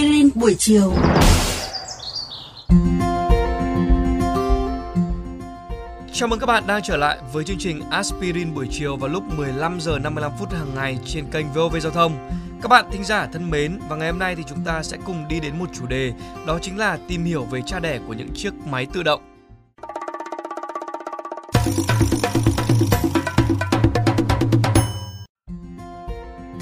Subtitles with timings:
[0.00, 0.92] Aspirin buổi chiều.
[6.12, 9.22] Chào mừng các bạn đang trở lại với chương trình Aspirin buổi chiều vào lúc
[9.36, 12.30] 15 giờ 55 phút hàng ngày trên kênh VOV Giao thông.
[12.62, 15.28] Các bạn thính giả thân mến, và ngày hôm nay thì chúng ta sẽ cùng
[15.28, 16.12] đi đến một chủ đề,
[16.46, 19.20] đó chính là tìm hiểu về cha đẻ của những chiếc máy tự động.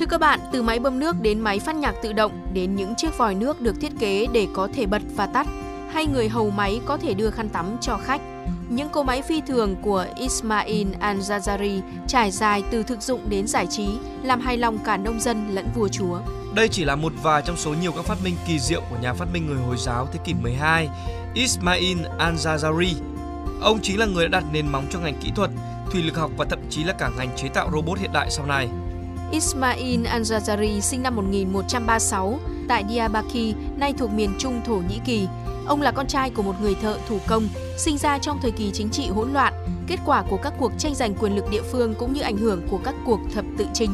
[0.08, 3.18] Các bạn, từ máy bơm nước đến máy phát nhạc tự động đến những chiếc
[3.18, 5.46] vòi nước được thiết kế để có thể bật và tắt,
[5.92, 8.20] hay người hầu máy có thể đưa khăn tắm cho khách.
[8.68, 13.66] Những cỗ máy phi thường của Ismail Al-Jazari trải dài từ thực dụng đến giải
[13.66, 13.88] trí,
[14.22, 16.18] làm hài lòng cả nông dân lẫn vua chúa.
[16.54, 19.12] Đây chỉ là một vài trong số nhiều các phát minh kỳ diệu của nhà
[19.12, 20.88] phát minh người Hồi giáo thế kỷ 12,
[21.34, 22.94] Ismail Al-Jazari.
[23.60, 25.50] Ông chính là người đã đặt nền móng cho ngành kỹ thuật,
[25.90, 28.46] thủy lực học và thậm chí là cả ngành chế tạo robot hiện đại sau
[28.46, 28.68] này.
[29.32, 32.38] Ismail Anjazari sinh năm 1136
[32.68, 35.28] tại Diyarbakir, nay thuộc miền Trung Thổ Nhĩ Kỳ.
[35.66, 38.70] Ông là con trai của một người thợ thủ công, sinh ra trong thời kỳ
[38.74, 39.52] chính trị hỗn loạn,
[39.86, 42.62] kết quả của các cuộc tranh giành quyền lực địa phương cũng như ảnh hưởng
[42.70, 43.90] của các cuộc thập tự chinh.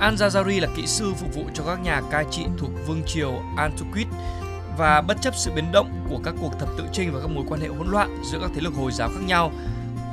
[0.00, 4.06] Anjazari là kỹ sư phục vụ cho các nhà cai trị thuộc vương triều Antuquit
[4.78, 7.44] và bất chấp sự biến động của các cuộc thập tự chinh và các mối
[7.48, 9.52] quan hệ hỗn loạn giữa các thế lực Hồi giáo khác nhau,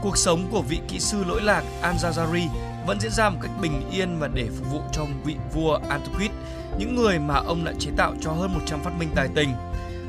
[0.02, 2.48] cuộc sống của vị kỹ sư lỗi lạc Anjazari
[2.88, 6.32] vẫn diễn ra một cách bình yên và để phục vụ cho vị vua Antiquit,
[6.78, 9.50] những người mà ông đã chế tạo cho hơn 100 phát minh tài tình.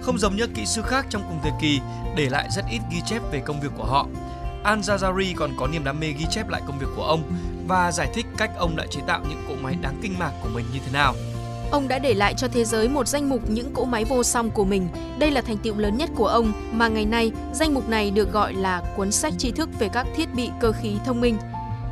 [0.03, 1.81] Không giống như kỹ sư khác trong cùng thời kỳ,
[2.17, 4.07] để lại rất ít ghi chép về công việc của họ.
[4.65, 7.23] Al-Jazari còn có niềm đam mê ghi chép lại công việc của ông
[7.69, 10.49] và giải thích cách ông đã chế tạo những cỗ máy đáng kinh ngạc của
[10.55, 11.15] mình như thế nào.
[11.71, 14.51] Ông đã để lại cho thế giới một danh mục những cỗ máy vô song
[14.51, 14.89] của mình.
[15.19, 18.33] Đây là thành tựu lớn nhất của ông mà ngày nay danh mục này được
[18.33, 21.39] gọi là cuốn sách tri thức về các thiết bị cơ khí thông minh.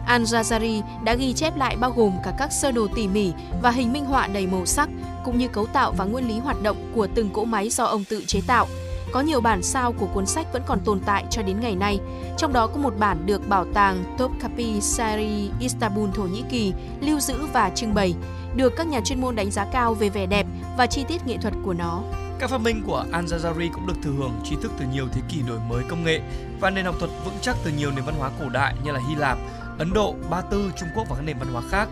[0.08, 3.92] Al-Jazari đã ghi chép lại bao gồm cả các sơ đồ tỉ mỉ và hình
[3.92, 4.88] minh họa đầy màu sắc,
[5.24, 8.04] cũng như cấu tạo và nguyên lý hoạt động của từng cỗ máy do ông
[8.04, 8.66] tự chế tạo.
[9.12, 11.98] Có nhiều bản sao của cuốn sách vẫn còn tồn tại cho đến ngày nay,
[12.36, 17.20] trong đó có một bản được bảo tàng Topkapi Sari Istanbul Thổ Nhĩ Kỳ lưu
[17.20, 18.14] giữ và trưng bày,
[18.56, 21.36] được các nhà chuyên môn đánh giá cao về vẻ đẹp và chi tiết nghệ
[21.36, 22.02] thuật của nó.
[22.38, 25.42] Các phát minh của Al-Jazari cũng được thừa hưởng trí thức từ nhiều thế kỷ
[25.48, 26.20] đổi mới công nghệ
[26.60, 29.00] và nền học thuật vững chắc từ nhiều nền văn hóa cổ đại như là
[29.08, 29.38] Hy Lạp,
[29.78, 31.88] Ấn Độ, Ba Tư, Trung Quốc và các nền văn hóa khác.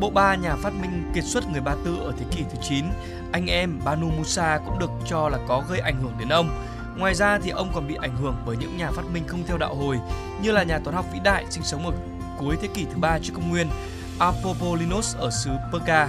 [0.00, 2.84] Bộ ba nhà phát minh kiệt xuất người Ba Tư ở thế kỷ thứ 9,
[3.32, 6.50] anh em Banu Musa cũng được cho là có gây ảnh hưởng đến ông.
[6.96, 9.58] Ngoài ra thì ông còn bị ảnh hưởng bởi những nhà phát minh không theo
[9.58, 9.98] đạo hồi
[10.42, 11.92] như là nhà toán học vĩ đại sinh sống ở
[12.38, 13.68] cuối thế kỷ thứ ba trước công nguyên,
[14.18, 16.08] Apopolinos ở xứ Perga.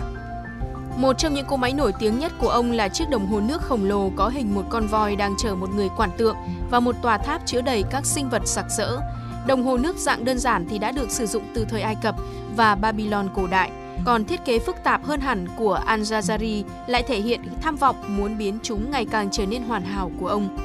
[0.98, 3.62] Một trong những cỗ máy nổi tiếng nhất của ông là chiếc đồng hồ nước
[3.62, 6.36] khổng lồ có hình một con voi đang chở một người quản tượng
[6.72, 9.00] và một tòa tháp chứa đầy các sinh vật sặc sỡ.
[9.48, 12.16] Đồng hồ nước dạng đơn giản thì đã được sử dụng từ thời Ai Cập
[12.56, 13.72] và Babylon cổ đại.
[14.06, 18.38] Còn thiết kế phức tạp hơn hẳn của Al-Jazari lại thể hiện tham vọng muốn
[18.38, 20.58] biến chúng ngày càng trở nên hoàn hảo của ông.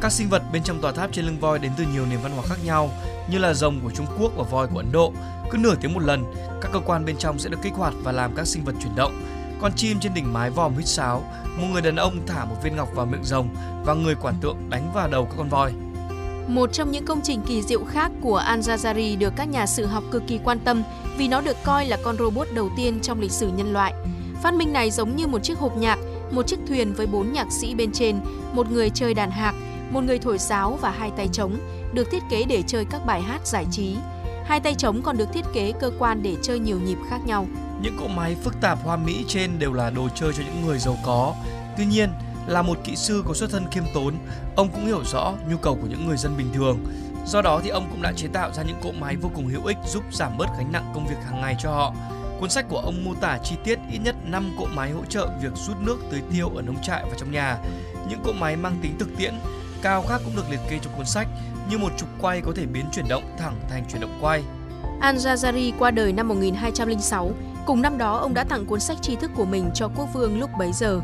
[0.00, 2.32] Các sinh vật bên trong tòa tháp trên lưng voi đến từ nhiều nền văn
[2.32, 2.90] hóa khác nhau,
[3.30, 5.12] như là rồng của Trung Quốc và voi của Ấn Độ.
[5.50, 6.24] Cứ nửa tiếng một lần,
[6.60, 8.96] các cơ quan bên trong sẽ được kích hoạt và làm các sinh vật chuyển
[8.96, 9.12] động.
[9.60, 11.24] Con chim trên đỉnh mái vòm huýt sáo,
[11.56, 13.48] một người đàn ông thả một viên ngọc vào miệng rồng
[13.84, 15.72] và người quản tượng đánh vào đầu các con voi.
[16.50, 20.04] Một trong những công trình kỳ diệu khác của Al-Jazari được các nhà sử học
[20.10, 20.82] cực kỳ quan tâm
[21.16, 23.94] vì nó được coi là con robot đầu tiên trong lịch sử nhân loại.
[24.42, 25.98] Phát minh này giống như một chiếc hộp nhạc,
[26.30, 28.20] một chiếc thuyền với bốn nhạc sĩ bên trên,
[28.52, 29.54] một người chơi đàn hạc,
[29.90, 31.56] một người thổi sáo và hai tay trống,
[31.92, 33.96] được thiết kế để chơi các bài hát giải trí.
[34.44, 37.46] Hai tay trống còn được thiết kế cơ quan để chơi nhiều nhịp khác nhau.
[37.82, 40.78] Những cỗ máy phức tạp hoa mỹ trên đều là đồ chơi cho những người
[40.78, 41.34] giàu có.
[41.76, 42.10] Tuy nhiên,
[42.46, 44.14] là một kỹ sư có xuất thân khiêm tốn,
[44.56, 46.78] ông cũng hiểu rõ nhu cầu của những người dân bình thường.
[47.26, 49.64] Do đó thì ông cũng đã chế tạo ra những cỗ máy vô cùng hữu
[49.64, 51.94] ích giúp giảm bớt gánh nặng công việc hàng ngày cho họ.
[52.40, 55.28] Cuốn sách của ông mô tả chi tiết ít nhất 5 cỗ máy hỗ trợ
[55.42, 57.58] việc rút nước tưới tiêu ở nông trại và trong nhà.
[58.08, 59.34] Những cỗ máy mang tính thực tiễn,
[59.82, 61.28] cao khác cũng được liệt kê trong cuốn sách
[61.70, 64.42] như một trục quay có thể biến chuyển động thẳng thành chuyển động quay.
[65.00, 67.30] Al-Jazari qua đời năm 1206.
[67.66, 70.40] Cùng năm đó, ông đã tặng cuốn sách tri thức của mình cho quốc vương
[70.40, 71.00] lúc bấy giờ.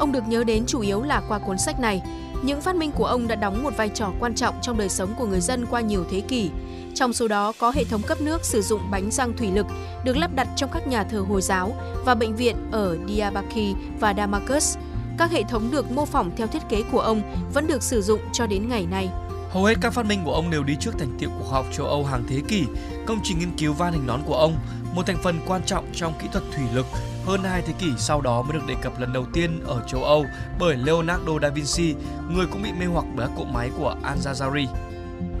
[0.00, 2.02] Ông được nhớ đến chủ yếu là qua cuốn sách này.
[2.42, 5.14] Những phát minh của ông đã đóng một vai trò quan trọng trong đời sống
[5.18, 6.50] của người dân qua nhiều thế kỷ.
[6.94, 9.66] Trong số đó có hệ thống cấp nước sử dụng bánh răng thủy lực
[10.04, 11.74] được lắp đặt trong các nhà thờ Hồi giáo
[12.04, 14.78] và bệnh viện ở Diyarbakir và Damascus.
[15.18, 17.22] Các hệ thống được mô phỏng theo thiết kế của ông
[17.54, 19.08] vẫn được sử dụng cho đến ngày nay.
[19.50, 21.66] Hầu hết các phát minh của ông đều đi trước thành tiệu của khoa học
[21.72, 22.64] châu Âu hàng thế kỷ.
[23.06, 24.54] Công trình nghiên cứu van hình nón của ông,
[24.94, 26.86] một thành phần quan trọng trong kỹ thuật thủy lực,
[27.26, 30.04] hơn hai thế kỷ sau đó mới được đề cập lần đầu tiên ở châu
[30.04, 30.24] Âu
[30.58, 31.94] bởi Leonardo da Vinci,
[32.30, 34.66] người cũng bị mê hoặc bởi các cỗ máy của Al-Jazari.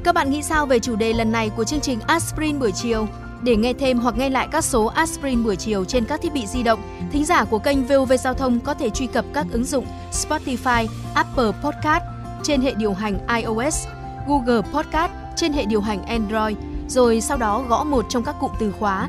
[0.04, 3.06] Các bạn nghĩ sao về chủ đề lần này của chương trình Aspirin buổi chiều?
[3.42, 6.46] Để nghe thêm hoặc nghe lại các số Aspirin buổi chiều trên các thiết bị
[6.46, 6.80] di động,
[7.12, 10.86] thính giả của kênh VOV Giao thông có thể truy cập các ứng dụng Spotify,
[11.14, 12.04] Apple Podcast
[12.42, 13.86] trên hệ điều hành iOS,
[14.28, 16.56] Google Podcast trên hệ điều hành Android,
[16.88, 19.08] rồi sau đó gõ một trong các cụm từ khóa